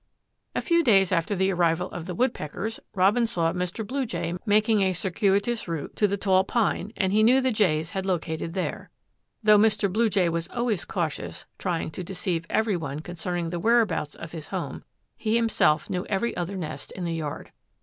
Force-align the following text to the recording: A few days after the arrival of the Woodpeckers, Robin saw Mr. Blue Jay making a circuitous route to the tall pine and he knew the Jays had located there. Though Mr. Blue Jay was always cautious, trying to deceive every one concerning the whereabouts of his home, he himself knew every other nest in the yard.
A 0.55 0.63
few 0.63 0.83
days 0.83 1.11
after 1.11 1.35
the 1.35 1.51
arrival 1.53 1.87
of 1.91 2.07
the 2.07 2.15
Woodpeckers, 2.15 2.79
Robin 2.95 3.27
saw 3.27 3.53
Mr. 3.53 3.85
Blue 3.85 4.03
Jay 4.07 4.33
making 4.47 4.81
a 4.81 4.93
circuitous 4.93 5.67
route 5.67 5.95
to 5.95 6.07
the 6.07 6.17
tall 6.17 6.43
pine 6.43 6.91
and 6.97 7.13
he 7.13 7.21
knew 7.21 7.39
the 7.39 7.51
Jays 7.51 7.91
had 7.91 8.03
located 8.03 8.55
there. 8.55 8.89
Though 9.43 9.59
Mr. 9.59 9.93
Blue 9.93 10.09
Jay 10.09 10.27
was 10.27 10.47
always 10.47 10.85
cautious, 10.85 11.45
trying 11.59 11.91
to 11.91 12.03
deceive 12.03 12.47
every 12.49 12.75
one 12.75 13.01
concerning 13.01 13.49
the 13.51 13.59
whereabouts 13.59 14.15
of 14.15 14.31
his 14.31 14.47
home, 14.47 14.83
he 15.17 15.35
himself 15.35 15.87
knew 15.87 16.07
every 16.07 16.35
other 16.35 16.57
nest 16.57 16.91
in 16.93 17.05
the 17.05 17.13
yard. 17.13 17.51